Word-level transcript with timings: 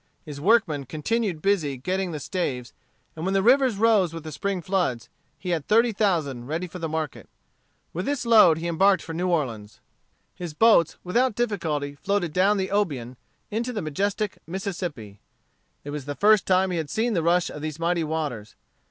His 0.25 0.41
workmen 0.41 0.87
continued 0.87 1.43
busy 1.43 1.77
getting 1.77 2.09
the 2.11 2.19
staves, 2.19 2.73
and 3.15 3.23
when 3.23 3.35
the 3.35 3.43
rivers 3.43 3.77
rose 3.77 4.15
with 4.15 4.23
the 4.23 4.31
spring 4.31 4.59
floods, 4.59 5.09
he 5.37 5.49
had 5.51 5.67
thirty 5.67 5.91
thousand 5.91 6.47
ready 6.47 6.65
for 6.65 6.79
the 6.79 6.89
market. 6.89 7.29
With 7.93 8.07
this 8.07 8.25
load 8.25 8.57
he 8.57 8.67
embarked 8.67 9.03
for 9.03 9.13
New 9.13 9.27
Orleans. 9.29 9.79
His 10.33 10.55
boats 10.55 10.97
without 11.03 11.35
difficulty 11.35 11.93
floated 11.93 12.33
down 12.33 12.57
the 12.57 12.69
Obion 12.71 13.15
into 13.51 13.71
the 13.71 13.81
majestic 13.83 14.39
Mississippi. 14.47 15.19
It 15.83 15.91
was 15.91 16.05
the 16.05 16.15
first 16.15 16.47
time 16.47 16.71
he 16.71 16.77
had 16.77 16.89
seen 16.89 17.13
the 17.13 17.21
rush 17.21 17.51
of 17.51 17.61
these 17.61 17.77
mighty 17.77 18.03
waters. 18.03 18.55